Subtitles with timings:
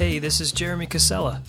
[0.00, 1.42] Hey, this is Jeremy Casella.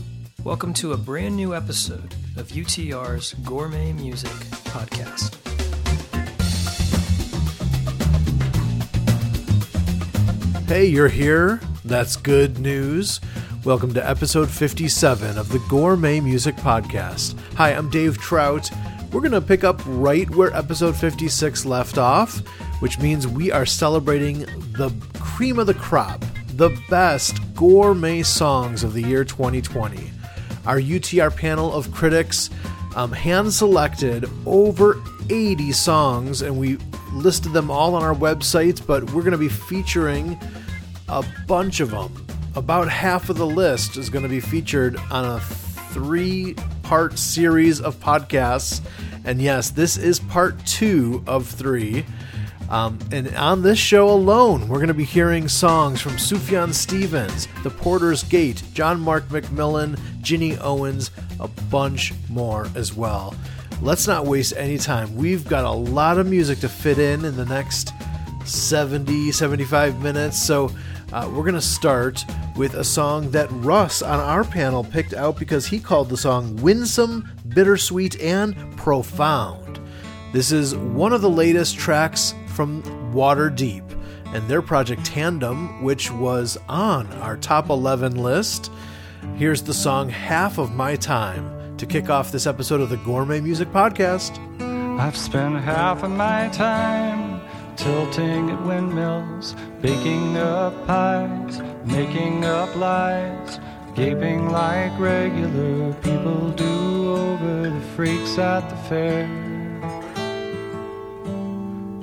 [0.43, 4.29] Welcome to a brand new episode of UTR's Gourmet Music
[4.65, 5.37] Podcast.
[10.67, 11.61] Hey, you're here.
[11.85, 13.21] That's good news.
[13.63, 17.39] Welcome to episode 57 of the Gourmet Music Podcast.
[17.55, 18.69] Hi, I'm Dave Trout.
[19.13, 22.39] We're going to pick up right where episode 56 left off,
[22.81, 24.39] which means we are celebrating
[24.73, 26.25] the cream of the crop,
[26.55, 30.09] the best gourmet songs of the year 2020.
[30.65, 32.49] Our UTR panel of critics
[32.95, 34.99] um, hand selected over
[35.29, 36.79] 80 songs, and we
[37.13, 40.39] listed them all on our website, but we're going to be featuring
[41.07, 42.25] a bunch of them.
[42.55, 47.79] About half of the list is going to be featured on a three part series
[47.79, 48.81] of podcasts.
[49.23, 52.07] And yes, this is part two of three.
[52.71, 57.49] Um, and on this show alone, we're going to be hearing songs from Sufjan Stevens,
[57.63, 63.35] The Porter's Gate, John Mark McMillan, Ginny Owens, a bunch more as well.
[63.81, 65.13] Let's not waste any time.
[65.17, 67.91] We've got a lot of music to fit in in the next
[68.45, 70.41] 70, 75 minutes.
[70.41, 70.71] So
[71.11, 72.23] uh, we're going to start
[72.55, 76.55] with a song that Russ on our panel picked out because he called the song
[76.57, 79.81] Winsome, Bittersweet, and Profound.
[80.31, 83.83] This is one of the latest tracks from Waterdeep
[84.33, 88.71] and their project Tandem, which was on our top 11 list.
[89.35, 93.41] Here's the song Half of My Time to kick off this episode of the Gourmet
[93.41, 94.37] Music Podcast.
[94.99, 97.41] I've spent half of my time
[97.75, 103.59] tilting at windmills, baking up pies, making up lies,
[103.95, 109.50] gaping like regular people do over the freaks at the fair.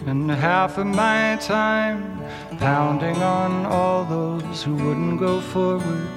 [0.09, 2.19] And half of my time
[2.59, 6.09] pounding on all those who wouldn't go forward.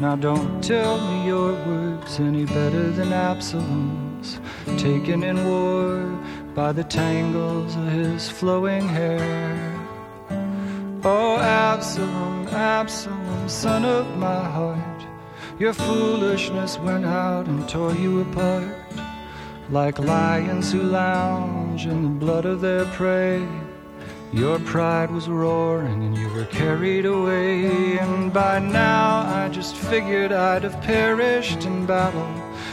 [0.00, 4.38] Now don't tell me your words any better than Absalom's,
[4.76, 6.04] taken in war
[6.54, 9.56] by the tangles of his flowing hair.
[11.02, 15.06] Oh, Absalom, Absalom, son of my heart,
[15.58, 18.77] your foolishness went out and tore you apart.
[19.70, 23.46] Like lions who lounge in the blood of their prey.
[24.32, 27.98] Your pride was roaring and you were carried away.
[27.98, 32.26] And by now I just figured I'd have perished in battle.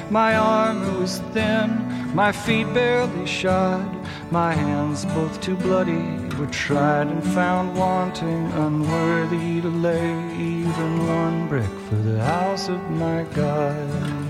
[0.09, 1.69] My armor was thin,
[2.15, 3.93] my feet barely shod,
[4.31, 11.47] my hands both too bloody were tried and found wanting, unworthy to lay even one
[11.49, 14.24] brick for the house of my God.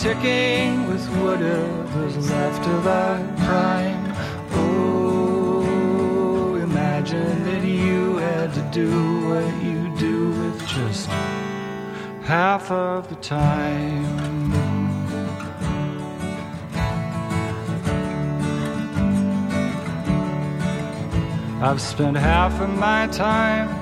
[0.00, 4.14] Ticking with whatever's left of our prime.
[4.52, 8.88] Oh, imagine that you had to do
[9.28, 11.06] what you do with just
[12.22, 14.54] half of the time.
[21.62, 23.79] I've spent half of my time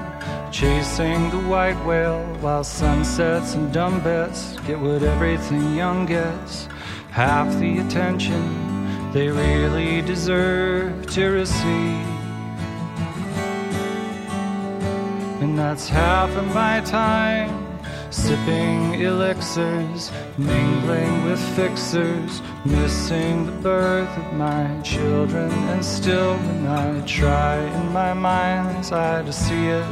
[0.58, 6.66] chasing the white whale while sunsets and dumb bets get what everything young gets.
[7.12, 12.06] Half the attention they really deserve to receive.
[15.40, 17.67] And that's half of my time
[18.10, 25.50] sipping elixirs, mingling with fixers, missing the birth of my children.
[25.70, 29.86] And still, when I try in my mind's eye to see it,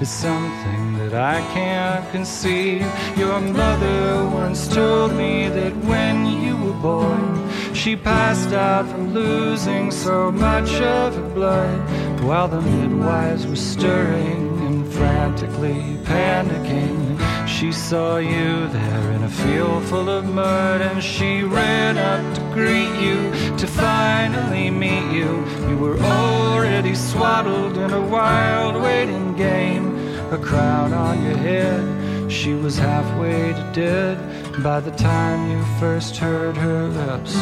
[0.00, 2.86] it's something that I can't conceive.
[3.16, 9.90] Your mother once told me that when you were born, she passed out from losing
[9.90, 17.21] so much of her blood, while the midwives were stirring and frantically panicking.
[17.62, 22.40] She saw you there in a field full of mud, and she ran up to
[22.52, 25.46] greet you, to finally meet you.
[25.68, 29.96] You were already swaddled in a wild waiting game,
[30.32, 32.32] a crown on your head.
[32.32, 37.36] She was halfway to dead by the time you first heard her lips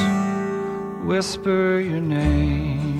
[1.02, 2.99] whisper your name.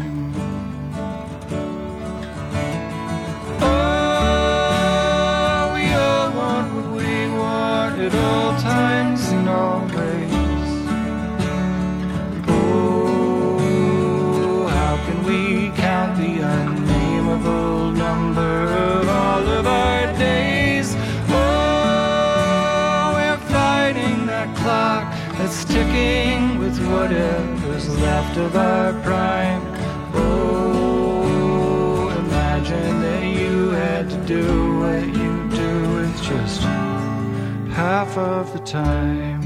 [26.88, 29.62] Whatever's left of our prime.
[30.14, 36.62] Oh, imagine that you had to do what you do with just
[37.72, 39.40] half of the time.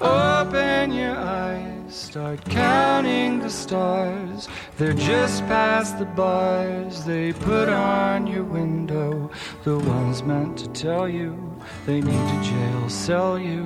[0.00, 4.27] Open your eyes, start counting the stars.
[4.78, 9.28] They're just past the bars they put on your window.
[9.64, 11.36] The ones meant to tell you
[11.84, 13.64] they need to jail sell you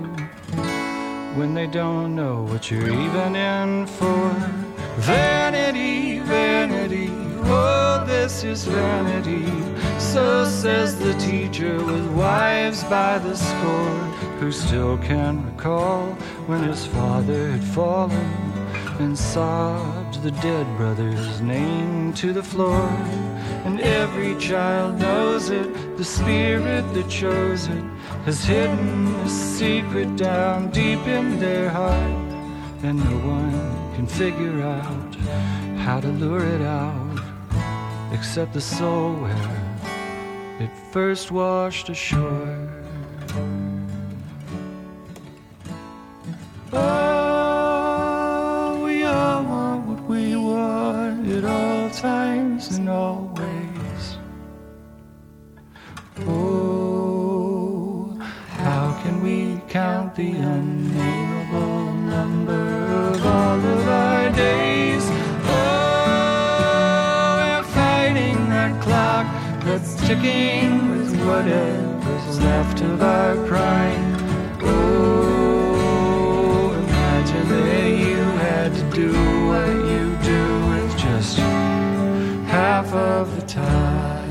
[1.36, 4.30] when they don't know what you're even in for.
[5.00, 7.10] Vanity, vanity,
[7.44, 9.44] oh, this is vanity.
[9.98, 13.98] So says the teacher with wives by the score,
[14.40, 16.06] who still can recall
[16.46, 18.32] when his father had fallen
[18.98, 22.88] and sobbed the dead brother's name to the floor.
[23.64, 27.84] And every child knows it, the spirit that chose it
[28.24, 32.32] has hidden a secret down deep in their heart.
[32.82, 35.14] And no one can figure out
[35.84, 37.20] how to lure it out,
[38.12, 39.62] except the soul where
[40.58, 42.68] it first washed ashore.
[46.72, 47.11] Oh,
[52.02, 54.18] times and always.
[56.26, 58.18] Oh,
[58.48, 62.64] how can we count the unnameable number
[63.12, 65.04] of all of our days?
[65.46, 69.26] Oh, we're fighting that clock
[69.64, 74.16] that's ticking with whatever's left of our prime.
[74.60, 75.12] Oh,
[76.84, 79.31] imagine that you had to do
[82.82, 84.21] half of the time.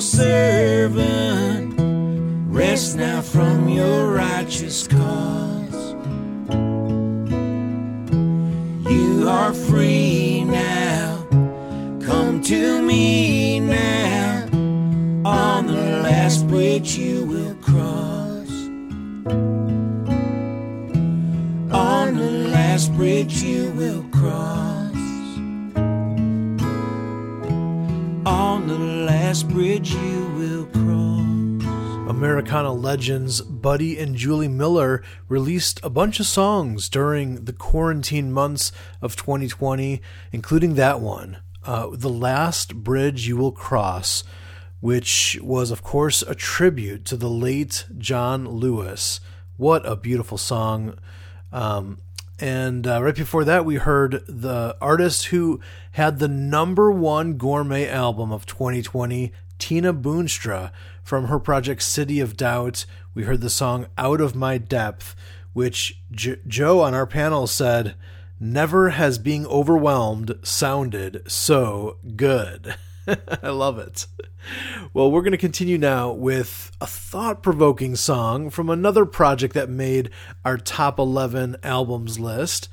[0.00, 1.13] Servant.
[32.94, 38.70] Legends Buddy and Julie Miller released a bunch of songs during the quarantine months
[39.02, 44.22] of 2020, including that one, uh, The Last Bridge You Will Cross,
[44.78, 49.18] which was, of course, a tribute to the late John Lewis.
[49.56, 50.96] What a beautiful song.
[51.50, 51.98] Um,
[52.38, 55.58] and uh, right before that, we heard the artist who
[55.90, 60.70] had the number one gourmet album of 2020, Tina Boonstra,
[61.04, 62.86] from her project City of Doubt.
[63.14, 65.14] We heard the song Out of My Depth,
[65.52, 67.94] which J- Joe on our panel said,
[68.40, 72.74] Never has being overwhelmed sounded so good.
[73.42, 74.06] I love it.
[74.92, 79.70] Well, we're going to continue now with a thought provoking song from another project that
[79.70, 80.10] made
[80.44, 82.68] our top 11 albums list.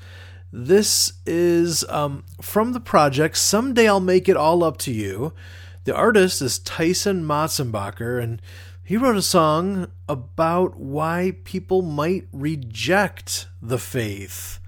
[0.52, 5.34] This is um, from the project Someday I'll Make It All Up to You.
[5.84, 8.40] The artist is Tyson Motsenbocker, and
[8.84, 14.60] he wrote a song about why people might reject the faith.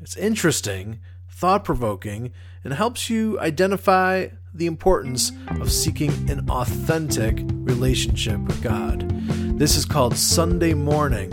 [0.00, 2.30] It's interesting, thought provoking,
[2.62, 9.10] and helps you identify the importance of seeking an authentic relationship with God.
[9.58, 11.32] This is called Sunday Morning,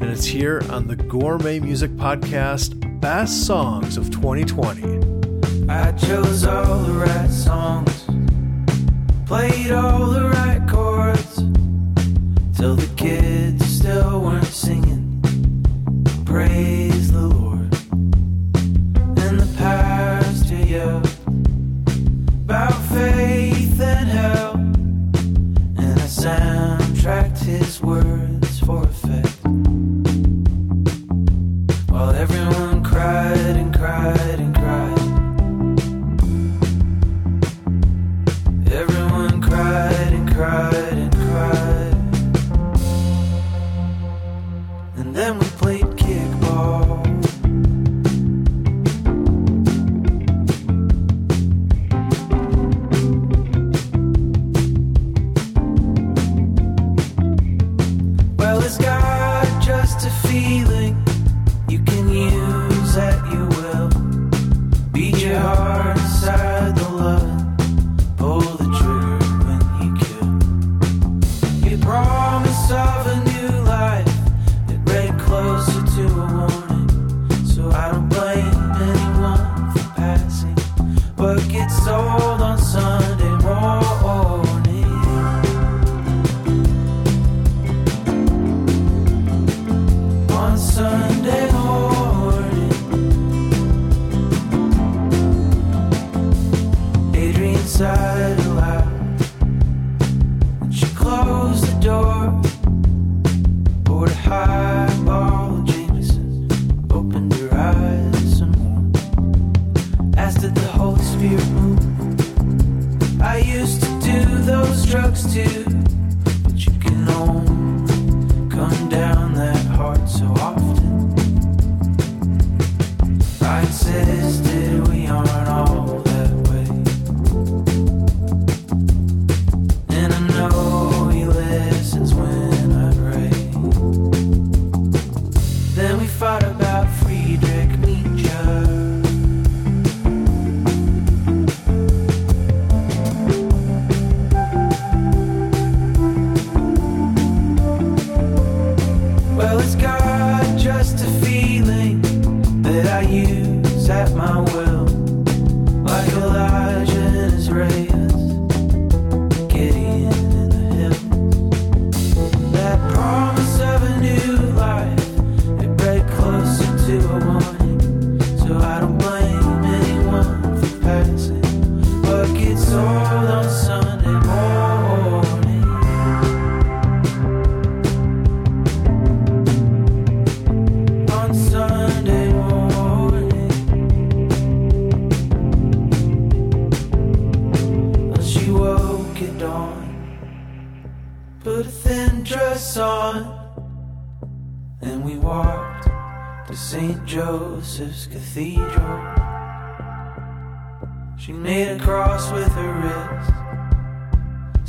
[0.00, 5.66] and it's here on the Gourmet Music Podcast Best Songs of 2020.
[5.68, 8.07] I chose all the right songs,
[9.28, 11.34] played all the right chords,
[12.56, 15.04] till the kids still weren't singing.
[16.24, 17.70] Praise the Lord.
[19.18, 21.10] And the pastor yelled
[22.46, 24.54] about faith and hell,
[25.76, 28.37] and I soundtracked his words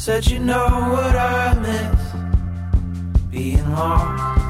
[0.10, 2.02] Said you know what I miss
[3.30, 4.42] being lost,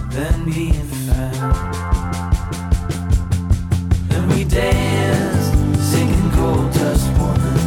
[0.00, 1.74] and then being found.
[4.08, 5.52] Then we danced,
[5.92, 7.58] sinking cold dust woman,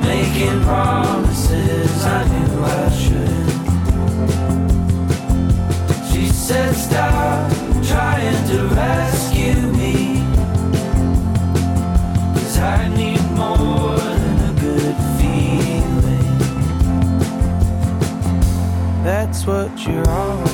[0.00, 3.48] making promises I knew I should.
[6.10, 7.52] She said, Stop
[7.86, 10.24] trying to rescue me,
[12.56, 13.23] I need.
[19.04, 20.53] That's what you're all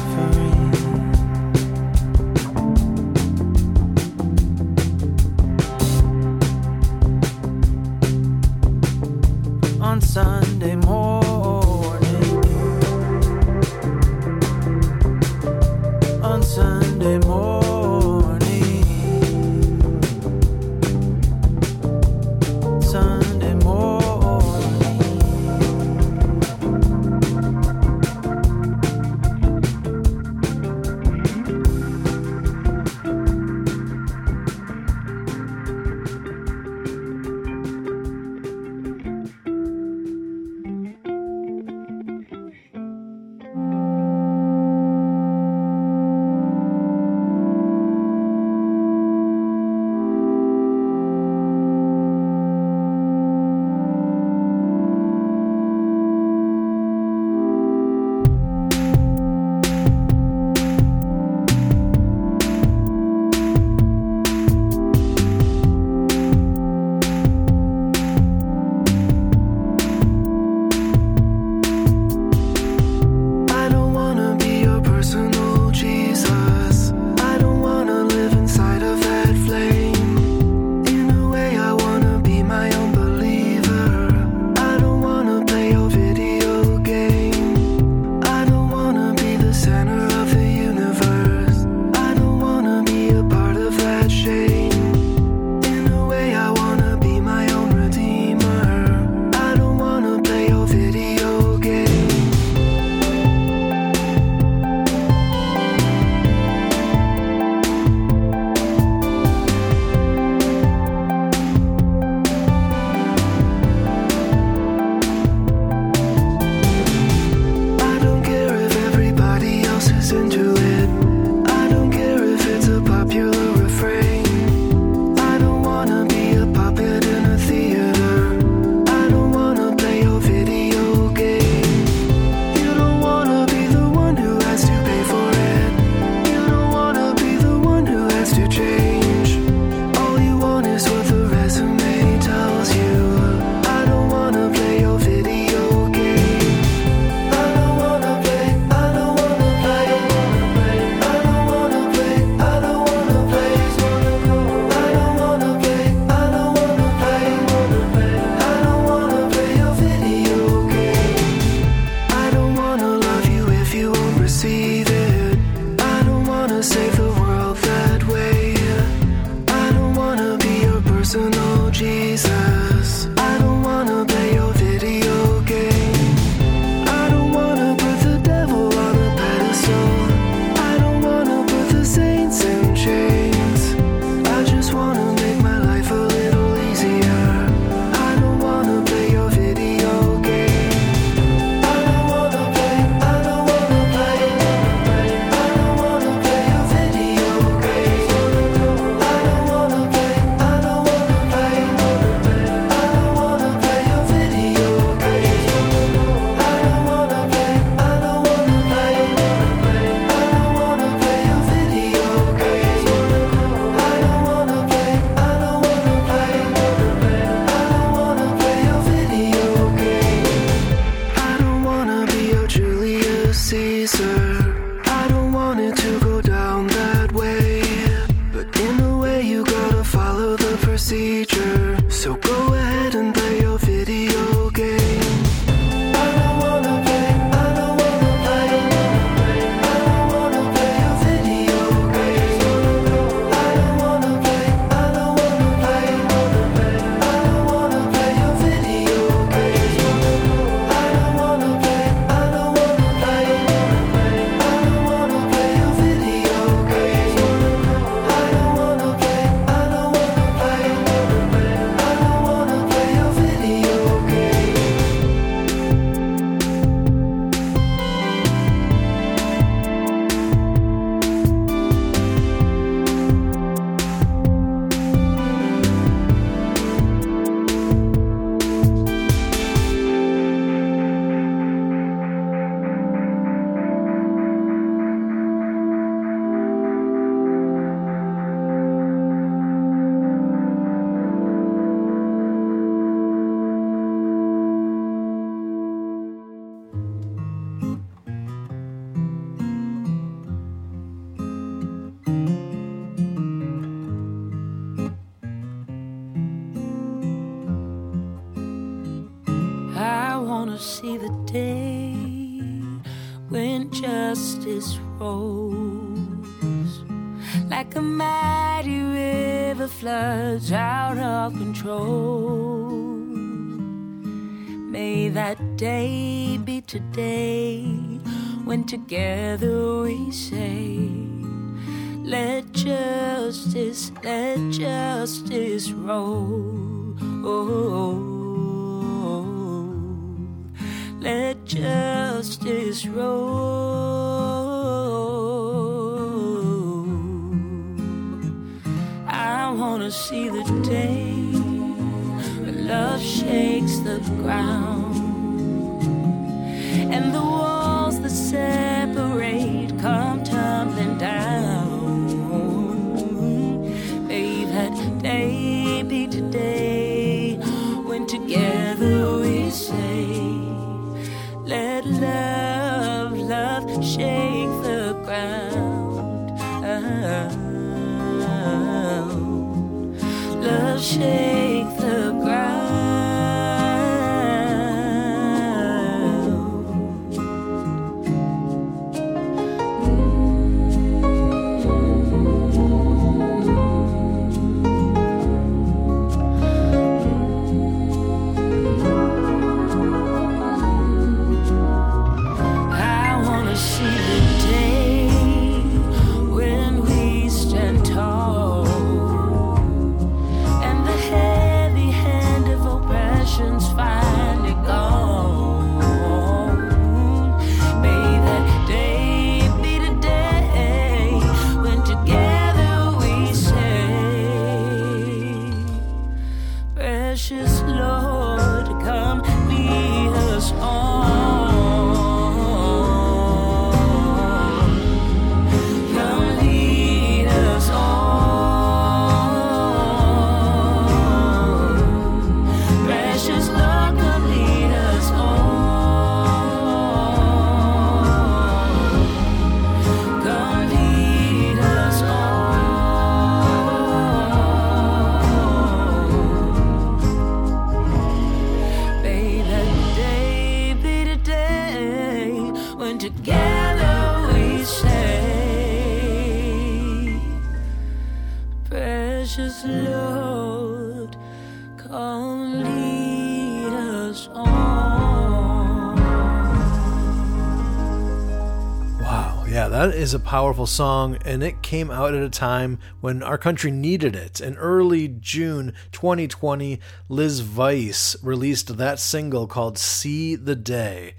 [480.00, 484.16] is a powerful song, and it came out at a time when our country needed
[484.16, 484.40] it.
[484.40, 491.16] In early June 2020, Liz Vice released that single called See the Day.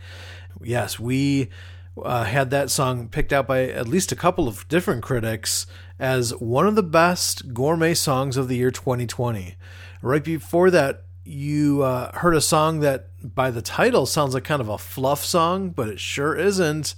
[0.64, 1.50] Yes, we
[2.02, 5.68] uh, had that song picked out by at least a couple of different critics
[6.00, 9.58] as one of the best gourmet songs of the year 2020.
[10.02, 14.60] Right before that, you uh, heard a song that by the title sounds like kind
[14.60, 16.96] of a fluff song, but it sure isn't.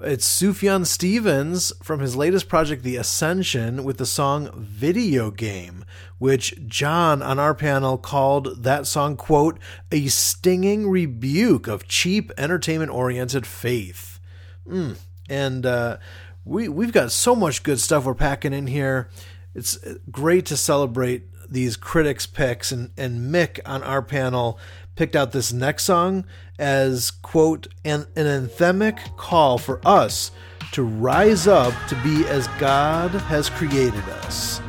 [0.00, 5.84] It's Sufjan Stevens from his latest project, The Ascension, with the song Video Game,
[6.16, 9.58] which John on our panel called that song, quote,
[9.90, 14.18] a stinging rebuke of cheap entertainment oriented faith.
[14.66, 14.96] Mm.
[15.28, 15.98] And uh,
[16.42, 19.10] we, we've got so much good stuff we're packing in here.
[19.54, 24.58] It's uh, great to celebrate these critics' picks, and, and Mick on our panel
[24.96, 26.24] picked out this next song
[26.58, 30.30] as, quote, an, an anthemic call for us
[30.72, 34.60] to rise up to be as God has created us.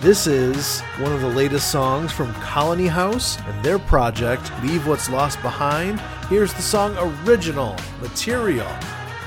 [0.00, 5.10] This is one of the latest songs from Colony House and their project, Leave What's
[5.10, 6.00] Lost Behind.
[6.28, 8.68] Here's the song Original Material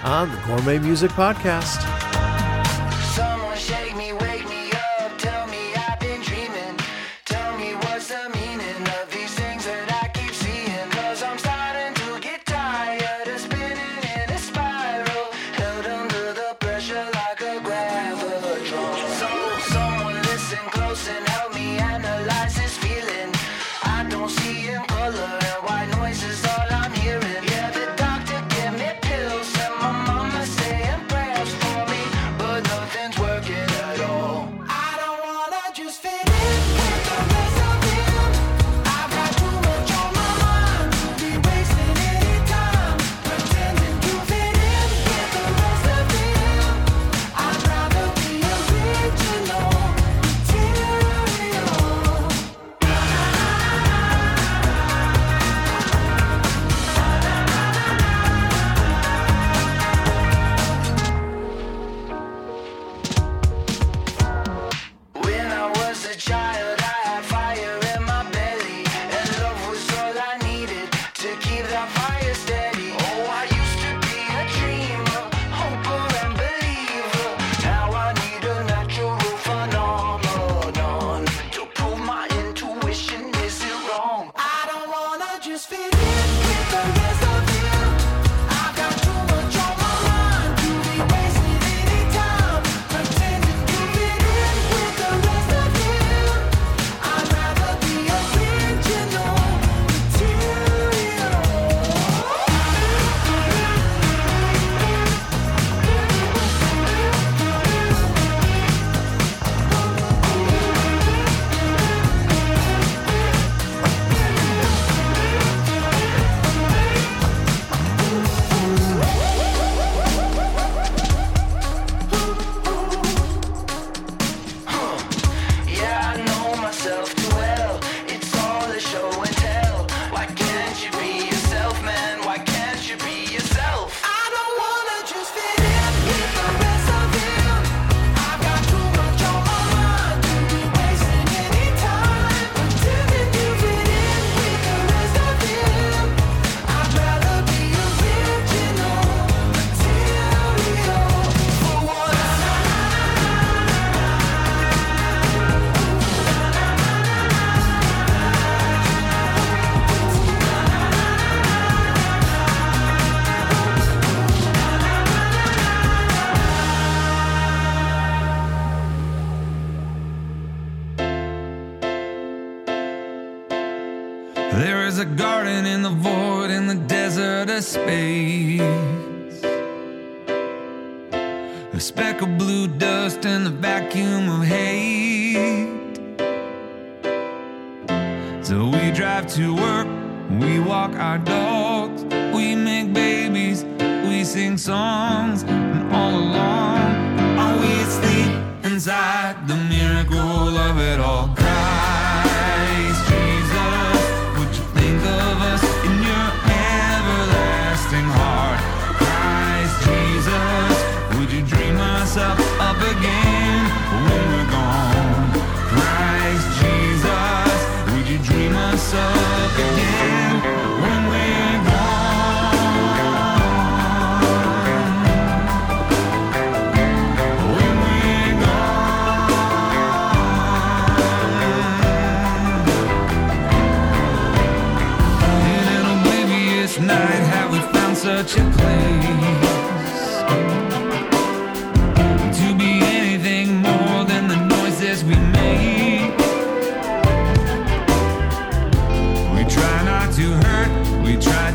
[0.04, 2.11] on the Gourmet Music Podcast.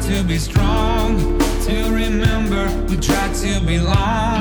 [0.03, 1.19] to be strong,
[1.65, 4.36] to remember, we try to belong.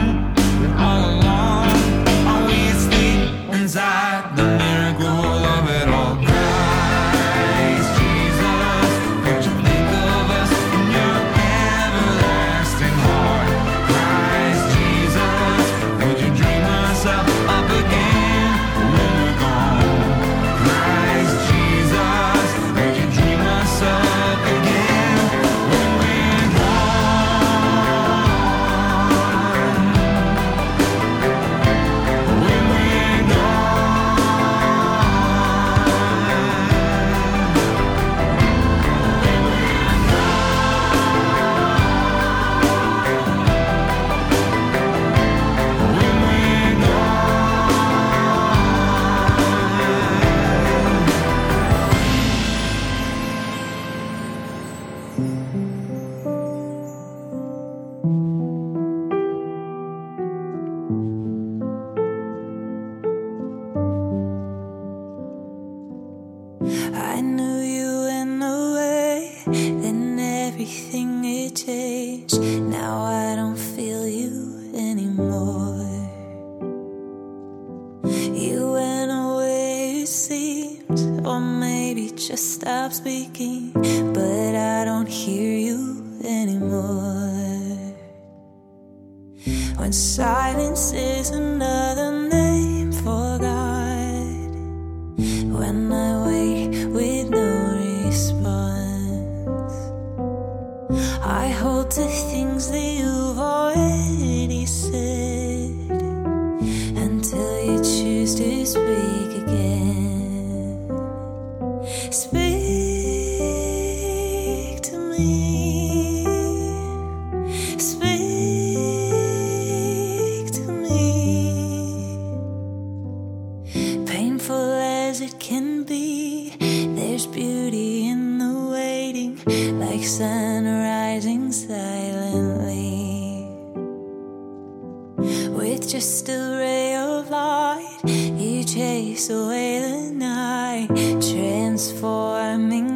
[136.06, 140.88] A ray of light, you chase away the night,
[141.20, 142.95] transforming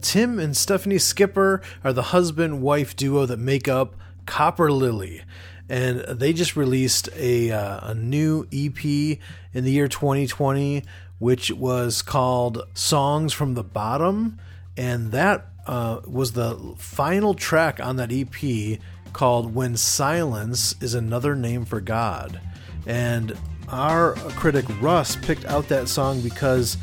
[0.00, 3.96] Tim and Stephanie Skipper are the husband wife duo that make up
[4.26, 5.22] Copperlily.
[5.68, 10.84] And they just released a, uh, a new EP in the year 2020,
[11.18, 14.38] which was called Songs from the Bottom.
[14.76, 18.78] And that uh, was the final track on that EP
[19.12, 22.40] called When Silence is Another Name for God.
[22.86, 23.36] And
[23.68, 26.78] our critic Russ picked out that song because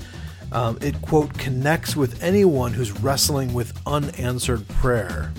[0.55, 5.33] um, it, quote, connects with anyone who's wrestling with unanswered prayer.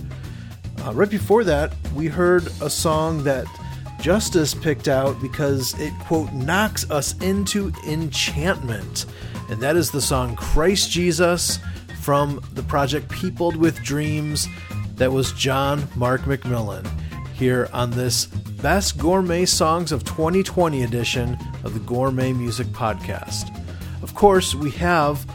[0.84, 3.46] Uh, right before that, we heard a song that
[3.98, 9.06] Justice picked out because it, quote, knocks us into enchantment.
[9.48, 11.60] And that is the song Christ Jesus
[12.02, 14.46] from the project Peopled with Dreams.
[14.96, 16.86] That was John Mark McMillan
[17.32, 23.55] here on this Best Gourmet Songs of 2020 edition of the Gourmet Music Podcast.
[24.06, 25.26] Of course, we have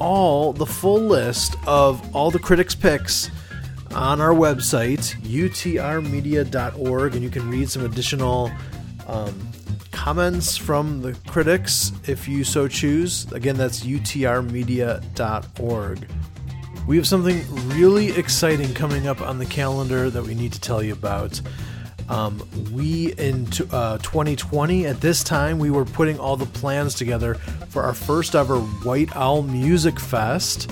[0.00, 3.30] all the full list of all the critics' picks
[3.94, 8.50] on our website, utrmedia.org, and you can read some additional
[9.06, 9.48] um,
[9.92, 13.30] comments from the critics if you so choose.
[13.30, 16.08] Again, that's utrmedia.org.
[16.88, 17.44] We have something
[17.76, 21.40] really exciting coming up on the calendar that we need to tell you about.
[22.08, 26.94] Um, we in t- uh, 2020 at this time we were putting all the plans
[26.94, 27.34] together
[27.68, 30.70] for our first ever White Owl Music Fest,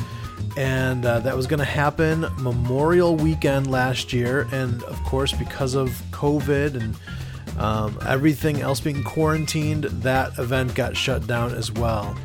[0.57, 4.47] and uh, that was going to happen Memorial Weekend last year.
[4.53, 6.97] And of course, because of COVID and
[7.59, 12.17] um, everything else being quarantined, that event got shut down as well.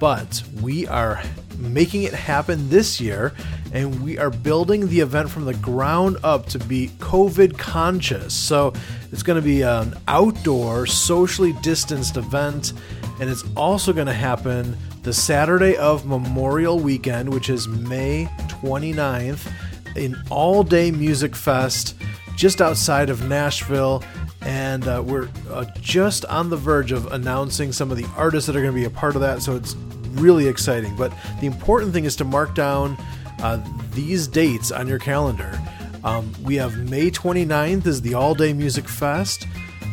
[0.00, 1.22] But we are
[1.58, 3.34] making it happen this year,
[3.72, 8.34] and we are building the event from the ground up to be COVID conscious.
[8.34, 8.72] So
[9.12, 12.72] it's going to be an outdoor, socially distanced event,
[13.20, 19.50] and it's also going to happen the Saturday of Memorial Weekend, which is May 29th,
[19.96, 21.96] an all day music fest
[22.36, 24.02] just outside of Nashville.
[24.42, 28.56] And uh, we're uh, just on the verge of announcing some of the artists that
[28.56, 29.42] are going to be a part of that.
[29.42, 29.74] So it's
[30.12, 30.94] really exciting.
[30.96, 32.96] But the important thing is to mark down
[33.40, 33.60] uh,
[33.92, 35.58] these dates on your calendar.
[36.04, 39.46] Um, we have May 29th is the all day music fest.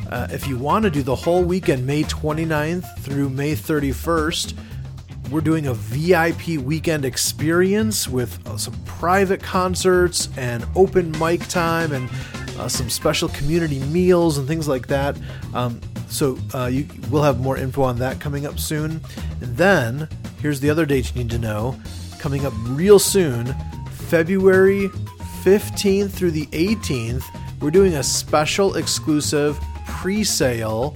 [0.10, 4.54] Uh, if you want to do the whole weekend, May 29th through May 31st,
[5.32, 11.92] we're doing a VIP weekend experience with uh, some private concerts and open mic time
[11.92, 12.10] and
[12.60, 15.18] uh, some special community meals and things like that.
[15.54, 19.02] Um, so uh, you will have more info on that coming up soon.
[19.42, 20.08] And then
[20.42, 21.80] here's the other date you need to know
[22.20, 23.54] coming up real soon,
[23.92, 24.90] February
[25.44, 27.24] 15th through the 18th.
[27.62, 30.96] We're doing a special exclusive pre-sale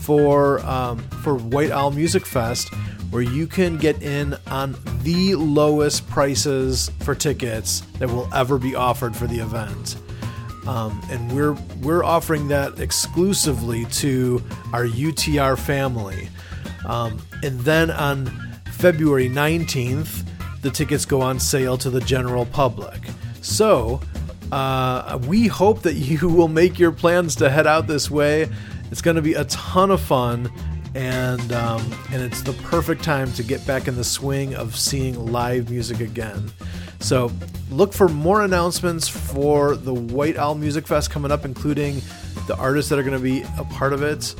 [0.00, 2.72] for um, for White Owl Music Fest,
[3.10, 8.74] where you can get in on the lowest prices for tickets that will ever be
[8.74, 9.96] offered for the event.
[10.66, 11.52] Um, and we're
[11.82, 14.42] we're offering that exclusively to
[14.72, 16.28] our UTR family.
[16.86, 18.26] Um, and then on
[18.72, 20.26] February 19th,
[20.62, 23.00] the tickets go on sale to the general public.
[23.40, 24.00] So
[24.52, 28.48] uh, we hope that you will make your plans to head out this way.
[28.90, 30.50] It's going to be a ton of fun,
[30.94, 35.30] and um, and it's the perfect time to get back in the swing of seeing
[35.30, 36.50] live music again.
[36.98, 37.30] So
[37.70, 42.02] look for more announcements for the White Owl Music Fest coming up, including
[42.46, 44.34] the artists that are going to be a part of it.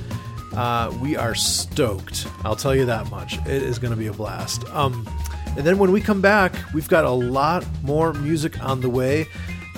[0.53, 2.27] Uh, we are stoked.
[2.45, 3.39] I'll tell you that much.
[3.47, 4.65] It is going to be a blast.
[4.71, 5.09] Um,
[5.57, 9.27] and then when we come back, we've got a lot more music on the way.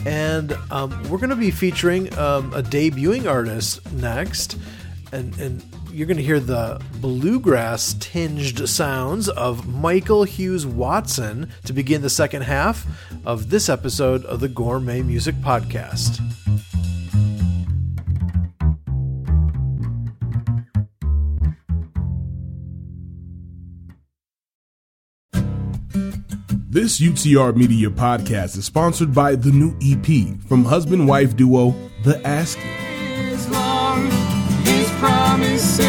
[0.04, 4.58] And um, we're going to be featuring um, a debuting artist next.
[5.12, 11.72] And, and you're going to hear the bluegrass tinged sounds of Michael Hughes Watson to
[11.72, 12.86] begin the second half
[13.24, 16.20] of this episode of the Gourmet Music Podcast.
[26.72, 32.26] This UTR Media podcast is sponsored by the new EP from husband wife duo The
[32.26, 32.62] Asking.
[32.64, 34.10] As long
[34.64, 35.80] his promises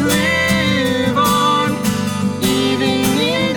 [0.00, 1.72] live on,
[2.42, 3.52] even in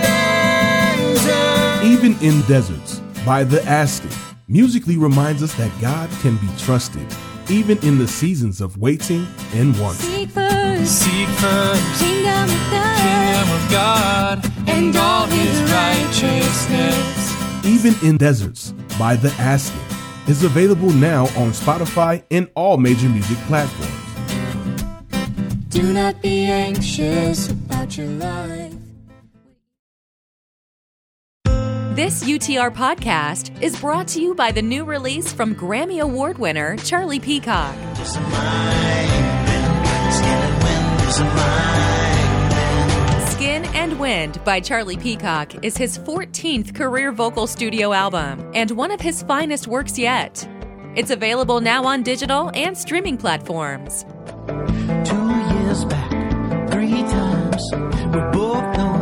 [1.15, 1.85] desert.
[1.85, 4.11] Even in Deserts by The Asking
[4.49, 7.07] musically reminds us that God can be trusted,
[7.49, 10.01] even in the seasons of waiting and wonder.
[10.01, 17.65] Seek first, Seek first kingdom of God, kingdom of God and all his righteousness.
[17.65, 19.81] Even in Deserts by The Asking
[20.27, 23.93] is available now on Spotify and all major music platforms.
[25.69, 28.73] Do not be anxious about your life.
[31.97, 36.77] This UTR podcast is brought to you by the new release from Grammy Award winner
[36.77, 37.73] Charlie Peacock.
[43.31, 48.91] Skin and Wind by Charlie Peacock is his 14th career vocal studio album and one
[48.91, 50.47] of his finest works yet.
[50.95, 54.05] It's available now on digital and streaming platforms.
[55.03, 58.96] Two years back, three times, we both know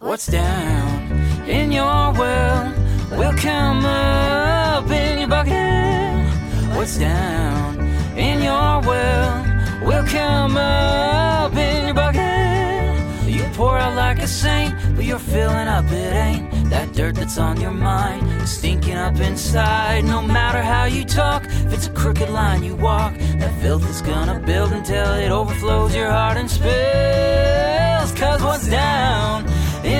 [0.00, 1.10] What's down
[1.48, 2.70] in your well
[3.12, 6.76] will come up in your bucket.
[6.76, 7.80] What's down
[8.14, 9.42] in your well
[9.82, 13.26] will come up in your bucket.
[13.26, 16.68] You pour out like a saint, but you're filling up, it ain't.
[16.68, 20.04] That dirt that's on your mind is stinking up inside.
[20.04, 24.02] No matter how you talk, if it's a crooked line you walk, that filth is
[24.02, 28.12] gonna build until it overflows your heart and spills.
[28.12, 29.46] Cause what's down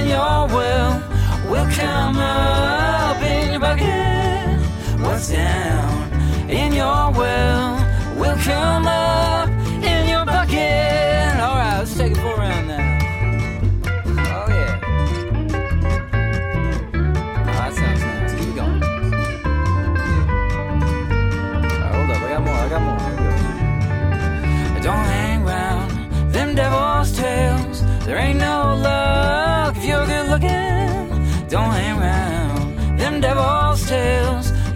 [0.07, 1.03] and your will
[1.51, 4.61] will come up in your bucket.
[5.01, 6.13] What's down
[6.49, 7.79] in your will
[8.17, 9.49] will come up
[9.83, 11.41] in your bucket.
[11.41, 12.99] All right, let's take it for a round now.
[14.37, 14.81] Oh yeah.
[17.35, 18.35] Oh, that sounds nice.
[18.35, 18.83] Keep it going.
[21.53, 22.55] All right, hold up, I got more.
[22.55, 23.01] I got more.
[24.47, 24.83] Here we go.
[24.83, 27.83] Don't hang around them devil's tails.
[28.07, 29.06] There ain't no love.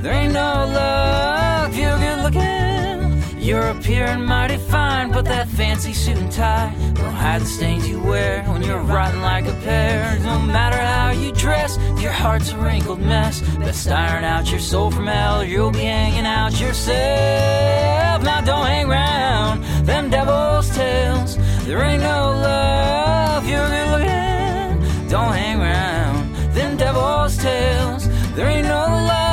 [0.02, 3.40] There ain't no love, you're good looking.
[3.40, 8.00] You're appearing mighty fine, but that fancy suit and tie don't hide the stains you
[8.00, 10.18] wear when you're rotten like a pear.
[10.20, 13.40] No matter how you dress, your heart's a wrinkled mess.
[13.58, 18.22] Best iron out your soul from hell, you'll be hanging out yourself.
[18.22, 21.36] Now don't hang round them devil's tales.
[21.66, 25.08] There ain't no love, you're good looking.
[25.08, 28.08] Don't hang round them devil's tales.
[28.34, 29.29] There ain't no luck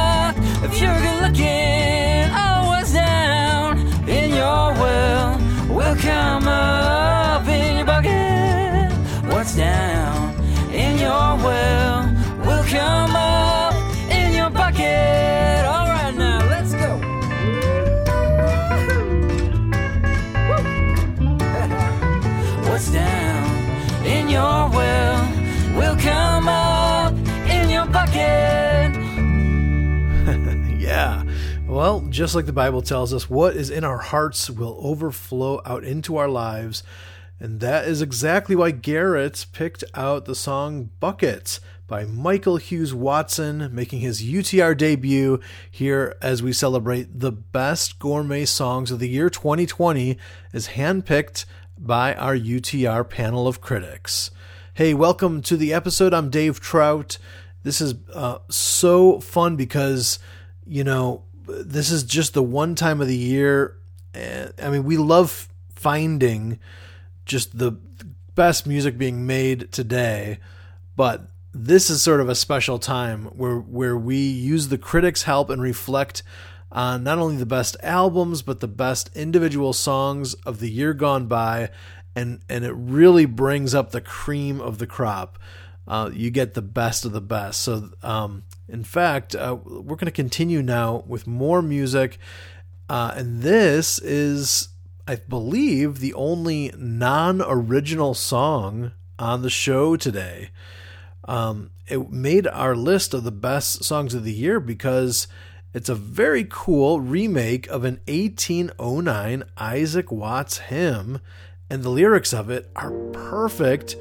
[0.67, 2.29] if you're good looking.
[2.67, 5.37] What's down in your well
[5.69, 8.91] will come up in your bucket.
[9.31, 10.35] What's down
[10.73, 11.86] in your well
[32.17, 36.17] just like the Bible tells us, what is in our hearts will overflow out into
[36.17, 36.81] our lives.
[37.39, 43.69] And that is exactly why Garrett picked out the song Buckets by Michael Hughes Watson,
[43.71, 45.39] making his UTR debut
[45.69, 50.17] here as we celebrate the best gourmet songs of the year 2020
[50.53, 51.45] as handpicked
[51.77, 54.31] by our UTR panel of critics.
[54.73, 56.15] Hey, welcome to the episode.
[56.15, 57.19] I'm Dave Trout.
[57.61, 60.17] This is uh, so fun because,
[60.65, 63.77] you know, this is just the one time of the year.
[64.15, 66.59] I mean, we love finding
[67.25, 67.77] just the
[68.35, 70.39] best music being made today,
[70.95, 75.49] but this is sort of a special time where where we use the critics' help
[75.49, 76.23] and reflect
[76.71, 81.27] on not only the best albums but the best individual songs of the year gone
[81.27, 81.69] by,
[82.15, 85.39] and and it really brings up the cream of the crop.
[85.87, 87.61] Uh, you get the best of the best.
[87.61, 92.19] So, um, in fact, uh, we're going to continue now with more music,
[92.89, 94.69] uh, and this is,
[95.07, 100.51] I believe, the only non-original song on the show today.
[101.25, 105.27] Um, it made our list of the best songs of the year because
[105.73, 111.19] it's a very cool remake of an 1809 Isaac Watts hymn,
[111.69, 113.95] and the lyrics of it are perfect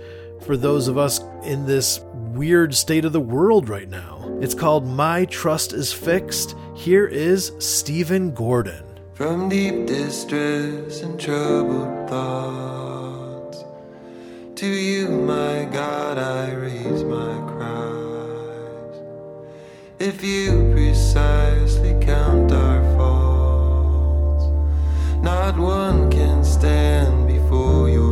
[0.46, 2.00] for those of us in this
[2.32, 4.38] weird state of the world right now.
[4.40, 6.54] It's called My Trust is Fixed.
[6.74, 8.84] Here is Stephen Gordon.
[9.14, 13.64] From deep distress and troubled thoughts,
[14.54, 19.00] to you, my God, I raise my cries.
[19.98, 24.44] If you precisely count our faults,
[25.22, 28.05] not one can stand before your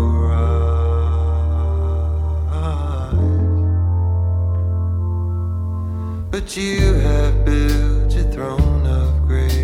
[6.35, 9.55] But you have built your throne of grace,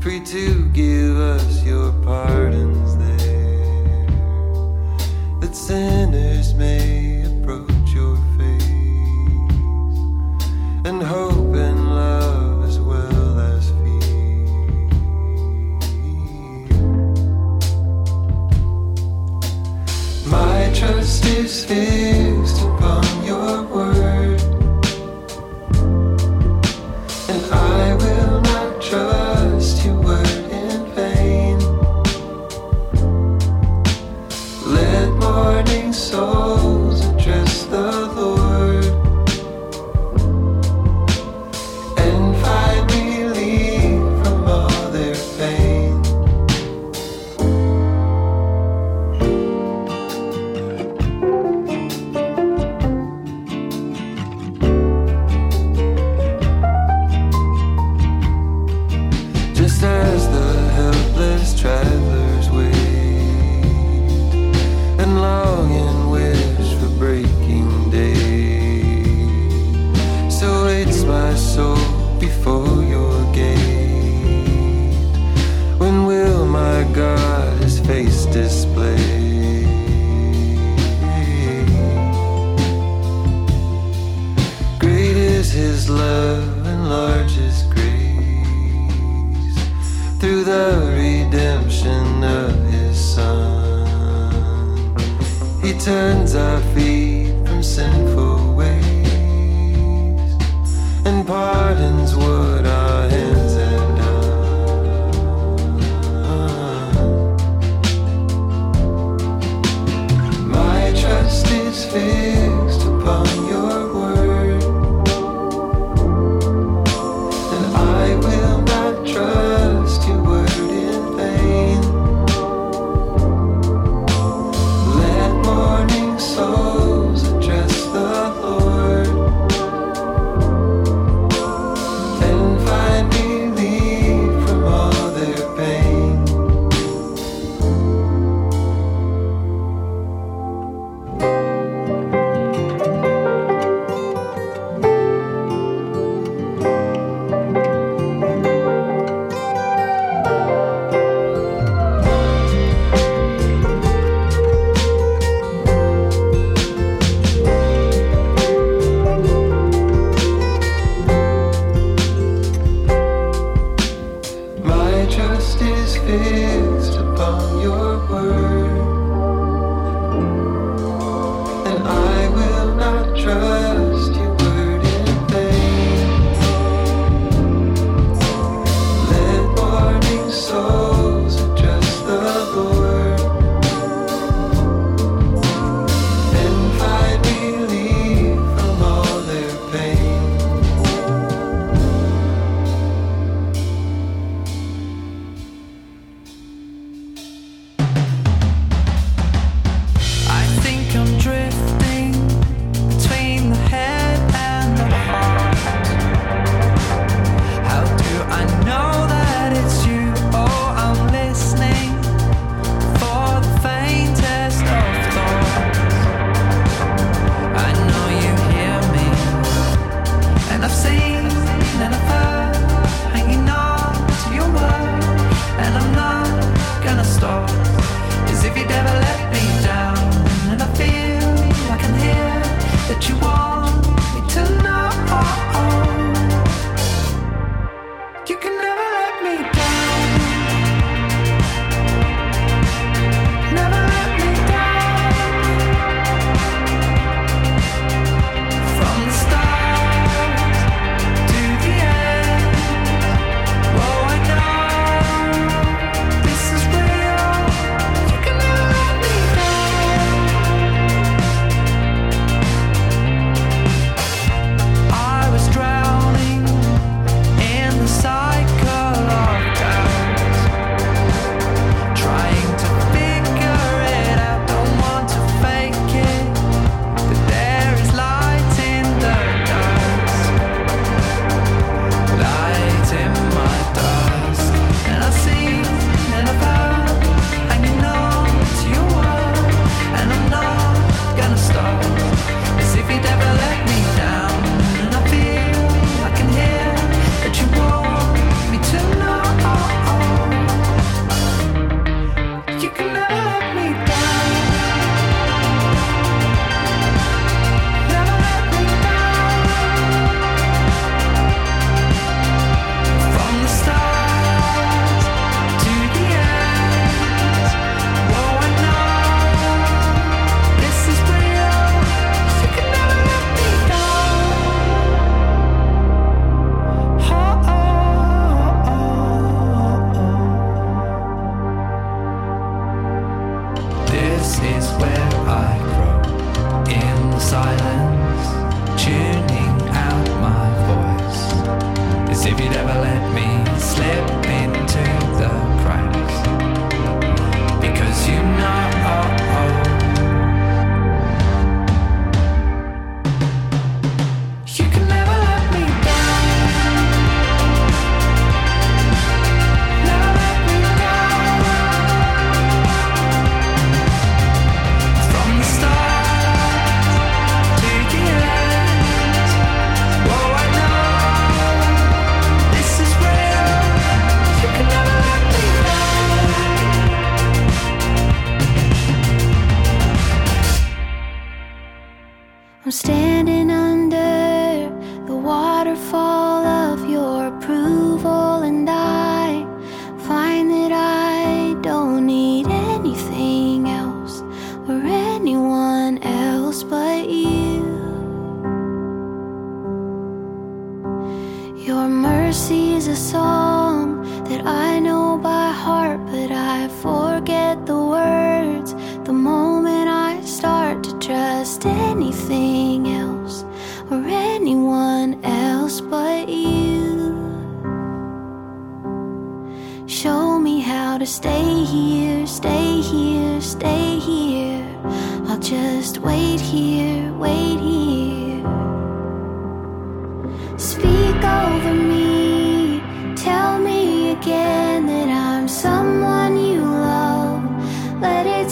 [0.00, 2.81] free to give us your pardons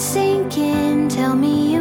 [0.01, 1.80] sinking, tell me you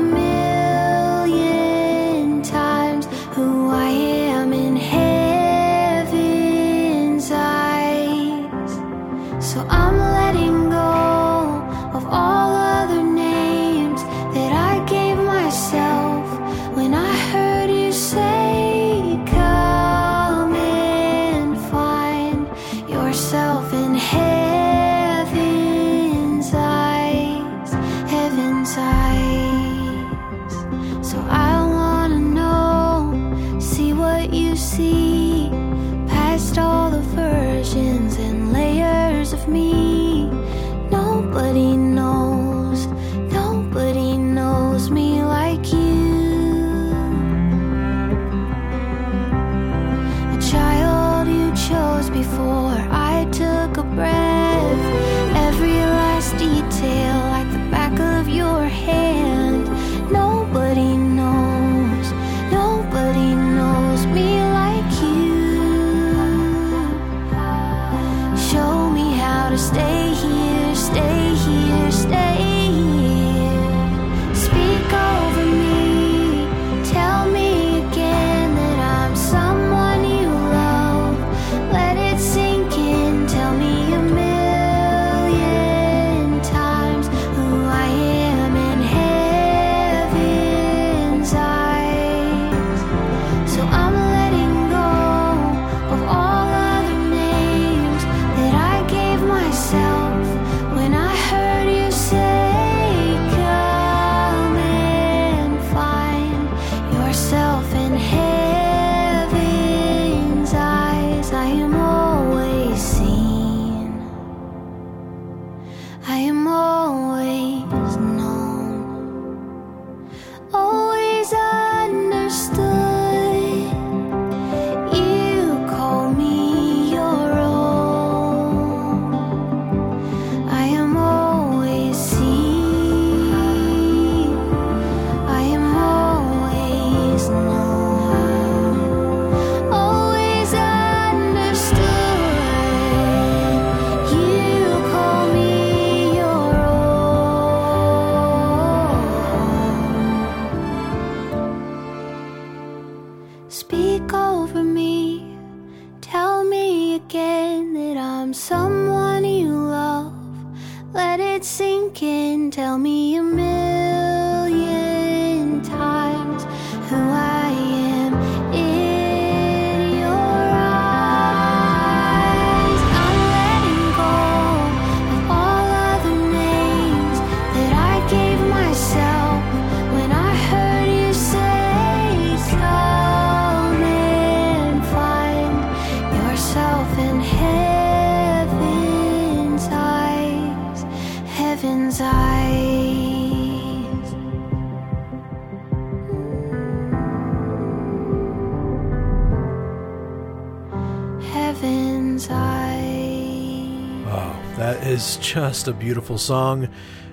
[205.34, 206.68] just a beautiful song.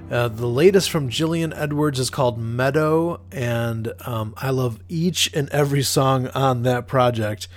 [0.09, 5.47] Uh, the latest from Jillian Edwards is called Meadow, and um, I love each and
[5.49, 7.47] every song on that project.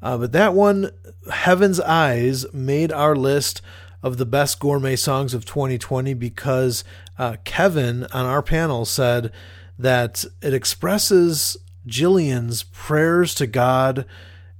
[0.00, 0.92] Uh, but that one,
[1.32, 3.60] Heaven's Eyes, made our list
[4.04, 6.84] of the best gourmet songs of 2020 because
[7.18, 9.32] uh, Kevin on our panel said
[9.76, 11.56] that it expresses
[11.88, 14.06] Jillian's prayers to God,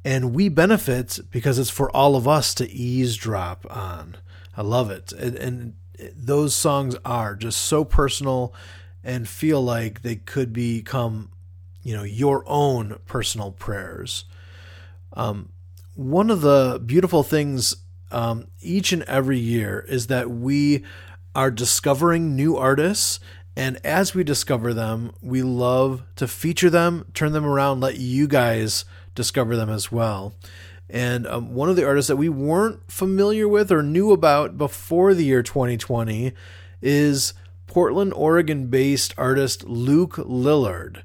[0.05, 4.17] and we benefit because it's for all of us to eavesdrop on.
[4.57, 5.13] I love it.
[5.13, 5.75] And, and
[6.17, 8.55] those songs are just so personal
[9.03, 11.31] and feel like they could become,
[11.83, 14.25] you know, your own personal prayers.
[15.13, 15.51] Um,
[15.95, 17.77] one of the beautiful things
[18.11, 20.85] um, each and every year is that we
[21.35, 23.21] are discovering new artists.
[23.57, 28.27] And as we discover them, we love to feature them, turn them around, let you
[28.27, 28.85] guys
[29.15, 30.35] discover them as well.
[30.95, 35.13] And um, one of the artists that we weren't familiar with or knew about before
[35.13, 36.33] the year 2020
[36.81, 37.35] is
[37.67, 41.03] Portland, Oregon based artist Luke Lillard.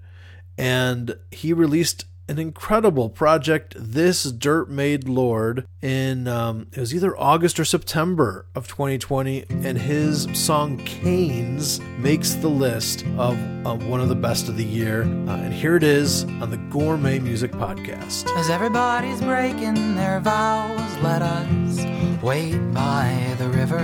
[0.60, 7.18] And he released an incredible project, This Dirt Made Lord, in um, it was either
[7.20, 14.00] August or September of 2020, and his song Canes makes the list of uh, one
[14.00, 15.04] of the best of the year.
[15.04, 18.30] Uh, and here it is on the Gourmet Music Podcast.
[18.38, 23.80] As everybody's breaking their vows, let us wait by the river.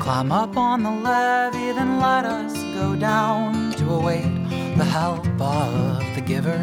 [0.00, 4.35] Climb up on the levee, then let us go down to await
[4.76, 6.58] the help of the giver.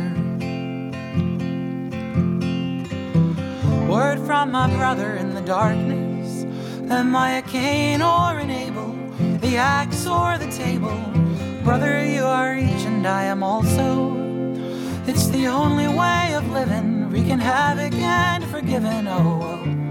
[3.89, 6.43] Word from my brother in the darkness.
[6.91, 8.95] Am I a Cain or an Abel?
[9.39, 10.95] The axe or the table?
[11.64, 14.14] Brother, you are each and I am also.
[15.07, 19.07] It's the only way of living, wreaking havoc and forgiving.
[19.07, 19.83] Oh, oh.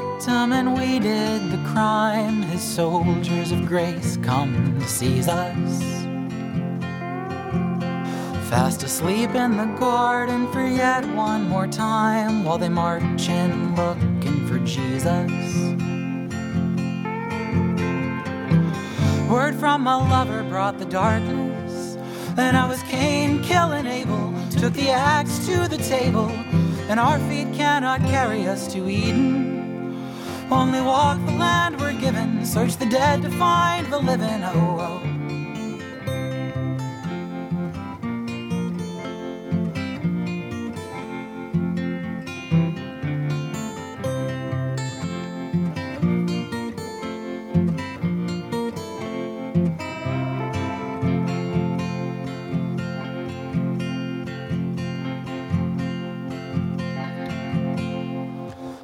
[0.00, 5.82] Victim and we did the crime, his soldiers of grace come to seize us.
[8.48, 14.46] Fast asleep in the garden for yet one more time while they march in looking
[14.48, 15.30] for Jesus.
[19.30, 21.96] Word from my lover brought the darkness,
[22.36, 26.28] and I was Cain killing Abel, took the axe to the table,
[26.88, 29.59] and our feet cannot carry us to Eden.
[30.52, 34.42] Only walk the land we're given, search the dead to find the living.
[34.42, 35.20] Oh, oh.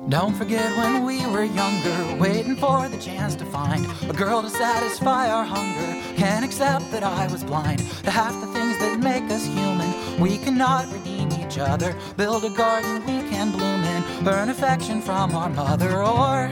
[0.08, 1.04] Don't forget when
[1.36, 6.02] were younger, waiting for the chance to find a girl to satisfy our hunger.
[6.16, 10.18] Can't accept that I was blind to half the things that make us human.
[10.18, 15.36] We cannot redeem each other, build a garden we can bloom in, earn affection from
[15.36, 16.50] our mother, or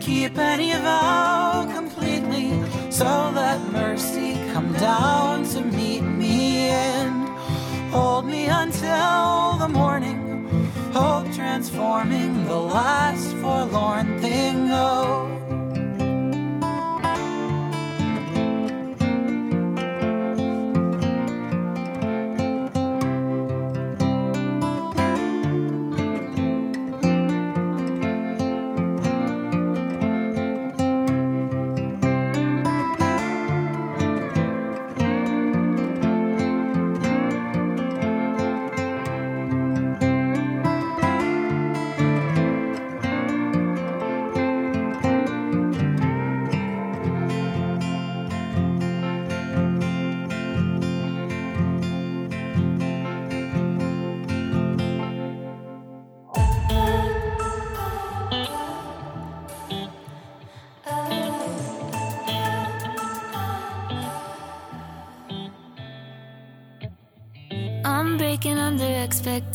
[0.00, 2.50] keep any vow completely.
[2.90, 6.19] So let mercy come down to meet me
[11.60, 14.70] transforming the last forlorn thing.
[14.70, 15.29] Oh.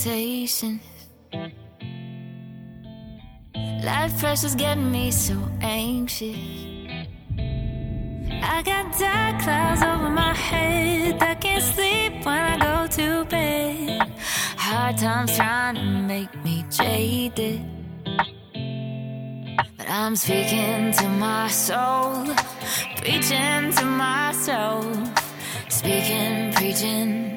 [0.05, 0.81] Expectations.
[3.83, 6.37] Life pressure's getting me so anxious.
[7.37, 11.21] I got dark clouds over my head.
[11.21, 14.11] I can't sleep when I go to bed.
[14.57, 17.61] Hard times trying to make me jaded.
[19.77, 22.25] But I'm speaking to my soul,
[22.97, 24.83] preaching to my soul,
[25.69, 27.34] speaking, preaching.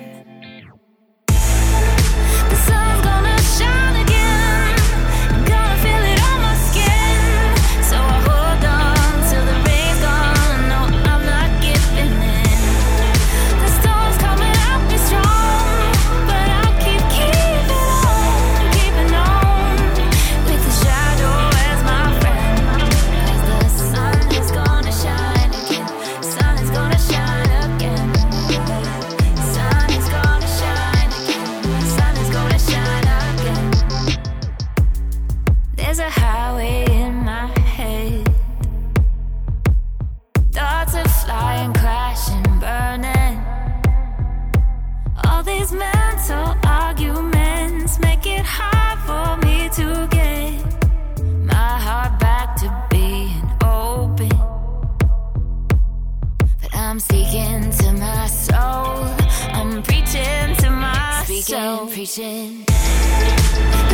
[61.98, 63.87] preaching.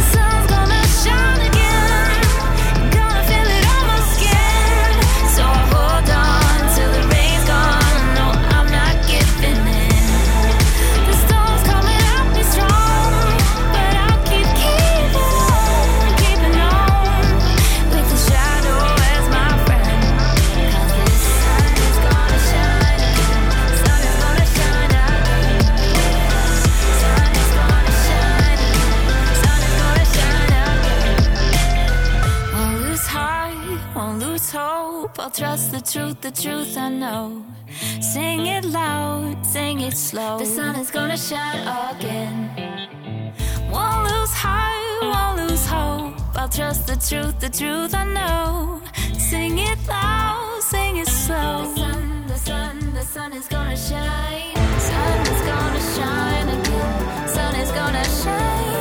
[35.94, 37.44] truth, the truth I know.
[38.00, 40.38] Sing it loud, sing it slow.
[40.38, 41.62] The sun is gonna shine
[41.94, 42.36] again.
[43.70, 46.14] Won't lose heart, won't lose hope.
[46.36, 48.82] I'll trust the truth, the truth I know.
[49.30, 51.62] Sing it loud, sing it slow.
[51.62, 54.56] The sun, the sun, the sun is gonna shine.
[54.90, 57.28] Sun is gonna shine again.
[57.28, 58.73] Sun is gonna shine.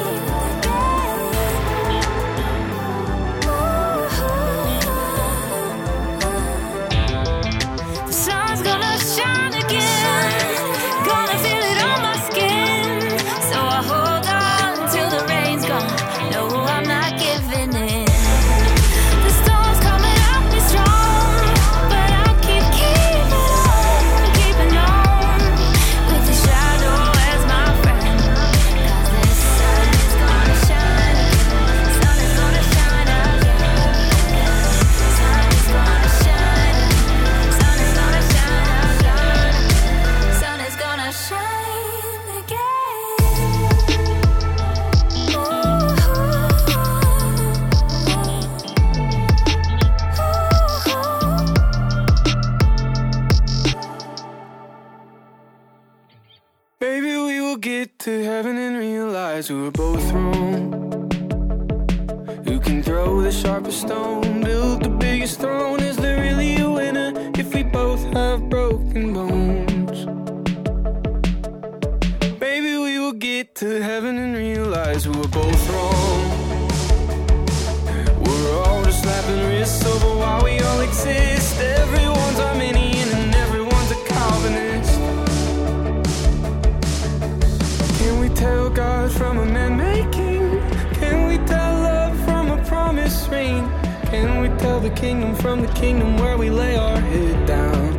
[94.95, 97.97] kingdom, from the kingdom where we lay our head down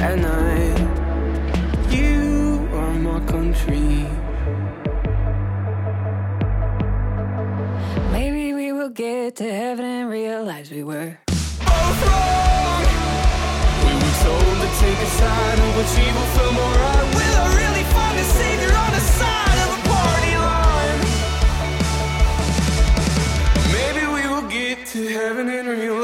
[0.00, 0.78] at night.
[1.92, 4.06] You are my country.
[8.12, 12.84] Maybe we will get to heaven and realize we were both wrong.
[13.84, 17.06] We were told to take a side of which evil felt more right.
[17.18, 21.00] Will I really find a savior on the side of a party line?
[23.76, 25.99] Maybe we will get to heaven and realize.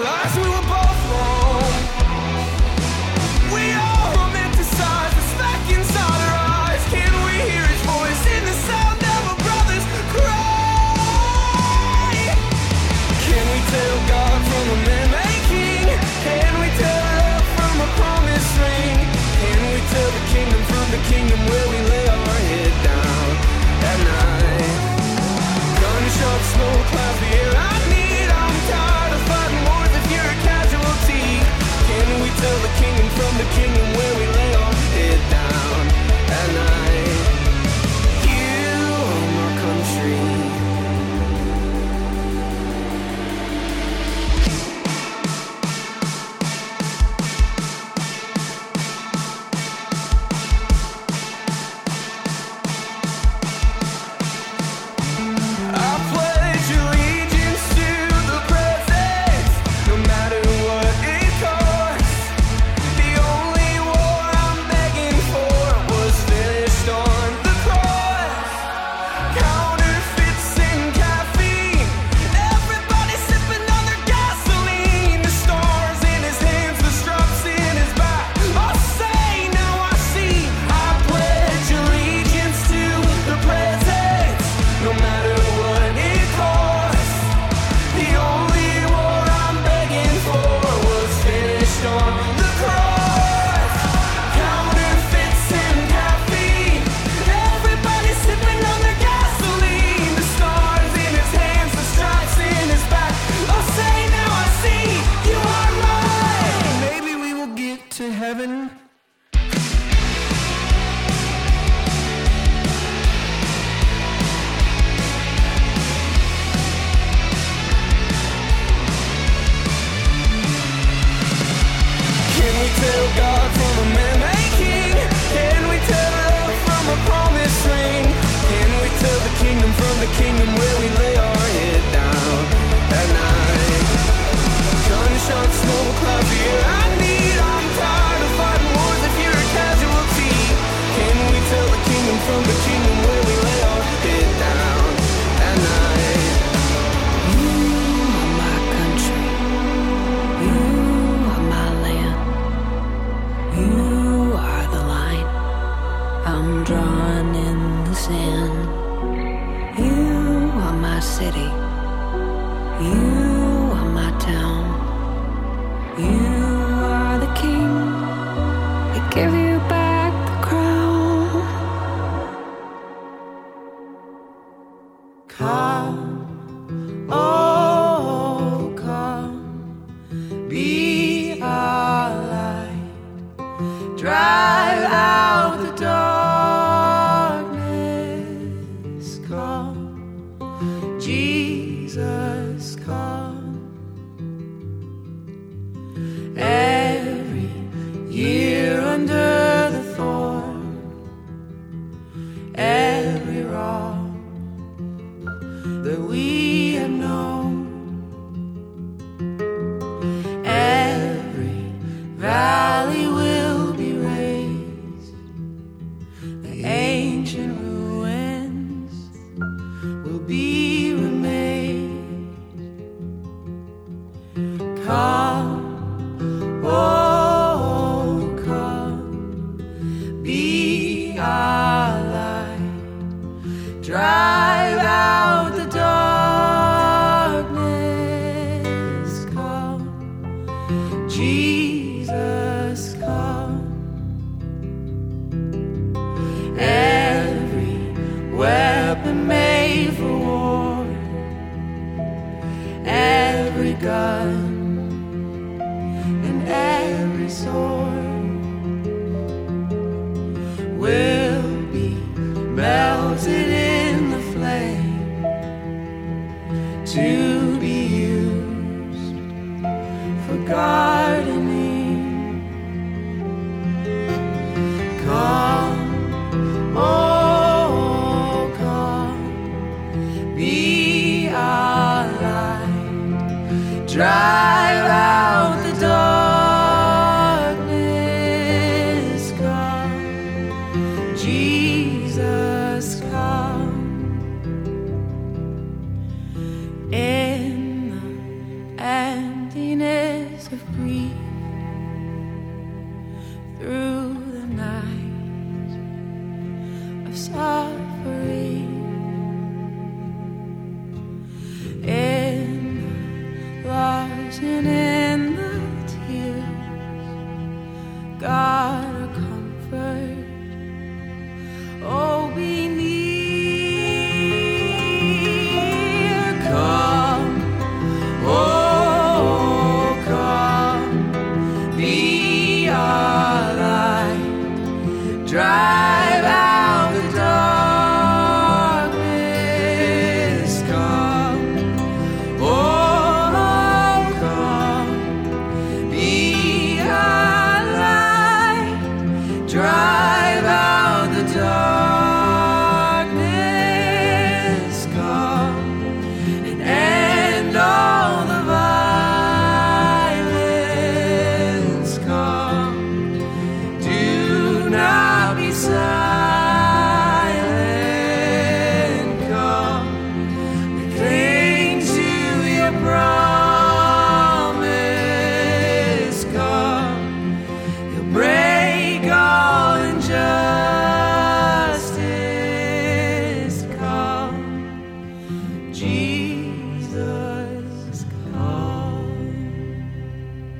[241.27, 241.76] see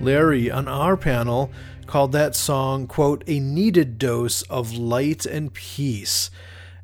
[0.07, 1.51] Larry on our panel
[1.89, 6.31] called that song, quote, a needed dose of light and peace.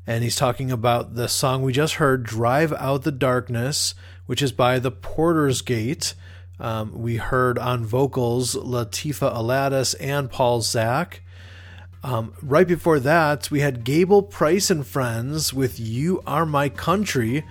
[0.05, 3.95] And he's talking about the song we just heard, Drive Out the Darkness,
[4.25, 6.15] which is by the Porter's Gate.
[6.59, 11.21] Um, we heard on vocals Latifah Alattas and Paul Zach.
[12.03, 17.45] Um, right before that, we had Gable Price and Friends with You Are My Country,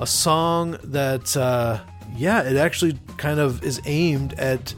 [0.00, 1.80] a song that, uh,
[2.16, 4.74] yeah, it actually kind of is aimed at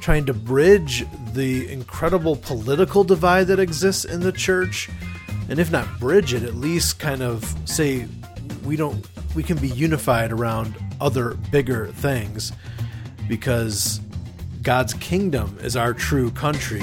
[0.00, 4.88] trying to bridge the incredible political divide that exists in the church.
[5.48, 8.06] And if not bridge it, at least kind of say
[8.64, 12.52] we don't we can be unified around other bigger things
[13.28, 14.00] because
[14.62, 16.82] God's kingdom is our true country.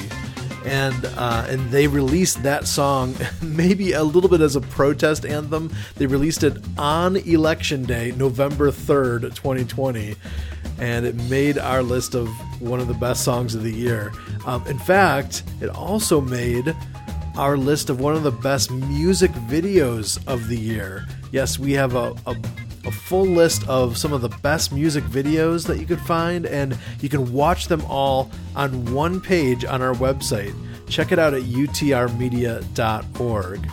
[0.66, 5.72] And uh, and they released that song maybe a little bit as a protest anthem.
[5.96, 10.16] They released it on election day, November third, 2020,
[10.80, 12.30] and it made our list of
[12.62, 14.12] one of the best songs of the year.
[14.46, 16.76] Um, in fact, it also made
[17.38, 21.06] our list of one of the best music videos of the year.
[21.32, 22.36] Yes, we have a, a,
[22.86, 26.78] a, full list of some of the best music videos that you could find, and
[27.02, 30.56] you can watch them all on one page on our website.
[30.88, 33.70] Check it out at utrmedia.org.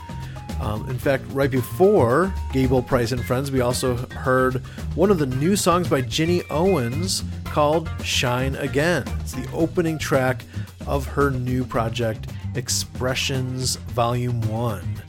[0.63, 4.59] Um, in fact, right before Gable Price and Friends, we also heard
[4.95, 9.03] one of the new songs by Ginny Owens called Shine Again.
[9.21, 10.45] It's the opening track
[10.87, 15.03] of her new project, Expressions Volume 1.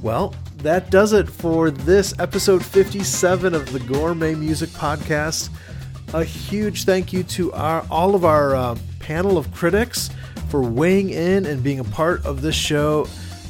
[0.00, 5.50] Well, that does it for this episode 57 of the Gourmet Music Podcast.
[6.14, 10.08] A huge thank you to our all of our uh, panel of critics
[10.50, 13.08] for weighing in and being a part of this show.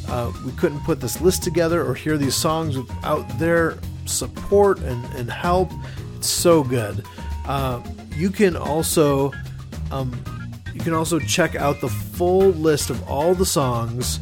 [0.09, 3.76] Uh, we couldn't put this list together or hear these songs without their
[4.06, 5.70] support and, and help.
[6.16, 7.05] It's so good.
[7.47, 7.82] Uh,
[8.16, 9.32] you can also
[9.90, 10.18] um,
[10.74, 14.20] you can also check out the full list of all the songs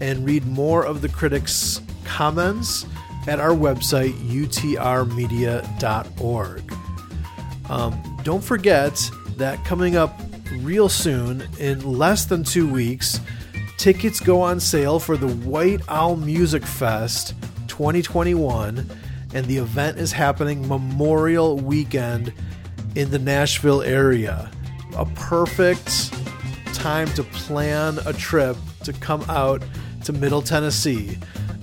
[0.00, 2.86] and read more of the critics' comments
[3.26, 6.74] at our website, utrmedia.org.
[7.68, 10.18] Um, don't forget that coming up
[10.60, 13.20] real soon, in less than two weeks,
[13.78, 17.34] tickets go on sale for the White Owl Music Fest
[17.68, 18.84] 2021,
[19.34, 22.32] and the event is happening Memorial Weekend
[22.96, 24.50] in the Nashville area.
[24.96, 26.12] A perfect
[26.74, 29.62] time to plan a trip to come out
[30.04, 31.16] to Middle Tennessee.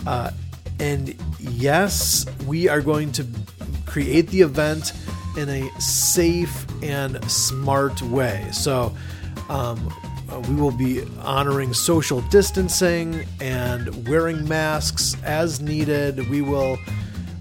[0.07, 0.31] Uh,
[0.79, 3.27] and yes, we are going to
[3.85, 4.93] create the event
[5.37, 8.47] in a safe and smart way.
[8.53, 8.95] So,
[9.49, 9.93] um,
[10.31, 16.29] uh, we will be honoring social distancing and wearing masks as needed.
[16.29, 16.77] We will.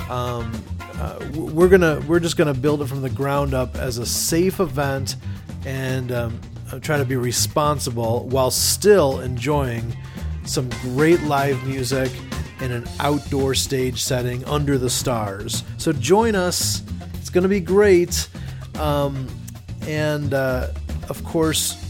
[0.09, 0.52] Um,
[0.94, 4.61] uh, we're gonna we're just gonna build it from the ground up as a safe
[4.61, 5.16] event
[5.65, 6.40] and um,
[6.81, 9.97] try to be responsible while still enjoying
[10.44, 12.12] some great live music
[12.61, 15.65] in an outdoor stage setting under the stars.
[15.78, 16.82] So join us.
[17.15, 18.28] It's going to be great.
[18.77, 19.28] Um,
[19.86, 20.69] and uh,
[21.09, 21.84] of course,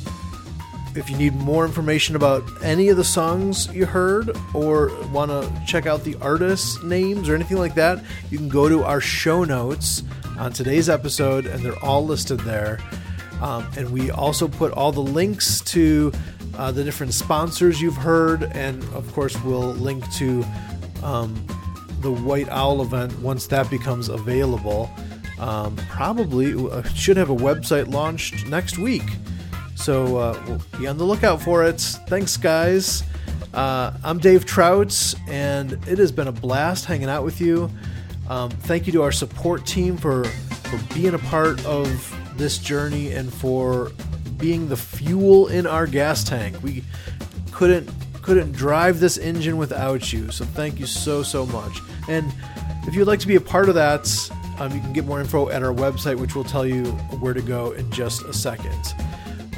[0.96, 5.62] if you need more information about any of the songs you heard or want to
[5.66, 9.44] check out the artists' names or anything like that, you can go to our show
[9.44, 10.02] notes
[10.38, 12.78] on today's episode, and they're all listed there.
[13.40, 16.12] Um, and we also put all the links to
[16.56, 20.44] uh, the different sponsors you've heard, and of course, we'll link to
[21.02, 21.34] um,
[22.00, 24.90] the White Owl event once that becomes available.
[25.40, 29.02] Um, probably uh, should have a website launched next week.
[29.74, 31.80] So uh, we'll be on the lookout for it.
[31.80, 33.02] Thanks, guys.
[33.52, 37.70] Uh, I'm Dave Trouts, and it has been a blast hanging out with you.
[38.28, 41.88] Um, thank you to our support team for for being a part of
[42.36, 43.92] this journey and for
[44.38, 46.62] being the fuel in our gas tank.
[46.62, 46.82] We
[47.52, 47.88] couldn't
[48.22, 50.30] couldn't drive this engine without you.
[50.30, 51.80] So thank you so so much.
[52.08, 52.32] And
[52.86, 55.48] if you'd like to be a part of that, um, you can get more info
[55.50, 56.84] at our website, which will tell you
[57.20, 58.94] where to go in just a second.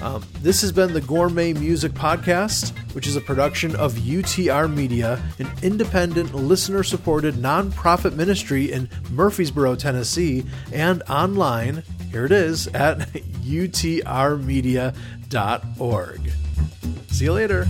[0.02, 5.22] Um, this has been the Gourmet Music Podcast, which is a production of UTR Media,
[5.38, 12.98] an independent, listener supported nonprofit ministry in Murfreesboro, Tennessee, and online, here it is, at
[13.42, 14.92] utrmedia.org.
[17.08, 17.66] See you later.